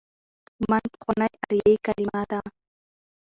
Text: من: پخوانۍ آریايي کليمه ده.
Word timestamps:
من: 0.69 0.83
پخوانۍ 0.97 1.31
آریايي 1.43 1.75
کليمه 1.85 2.21
ده. 2.31 2.39